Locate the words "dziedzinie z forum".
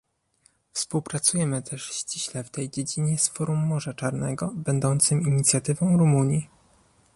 2.69-3.59